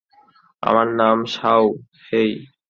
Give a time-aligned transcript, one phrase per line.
[0.63, 1.63] আমার নাম শাও
[2.05, 2.31] হেই।